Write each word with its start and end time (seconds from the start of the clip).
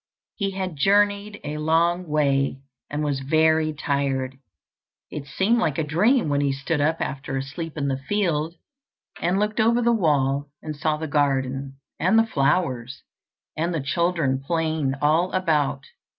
He 0.33 0.49
had 0.49 0.77
journeyed 0.77 1.39
a 1.43 1.59
long 1.59 2.07
way, 2.07 2.57
and 2.89 3.03
was 3.03 3.19
very 3.19 3.71
tired. 3.71 4.35
It 5.11 5.27
seemed 5.27 5.59
like 5.59 5.77
a 5.77 5.83
dream 5.83 6.27
when 6.27 6.41
he 6.41 6.51
stood 6.53 6.81
up 6.81 6.99
after 7.01 7.37
a 7.37 7.43
sleep 7.43 7.77
in 7.77 7.87
the 7.87 8.01
field, 8.09 8.55
and 9.21 9.37
looked 9.39 9.59
over 9.59 9.79
the 9.79 9.91
wall, 9.93 10.49
and 10.63 10.75
saw 10.75 10.97
the 10.97 11.05
garden, 11.05 11.75
and 11.99 12.17
the 12.17 12.25
flowers, 12.25 13.03
and 13.55 13.75
the 13.75 13.79
children 13.79 14.39
playing 14.43 14.95
all 15.03 15.31
about. 15.33 15.83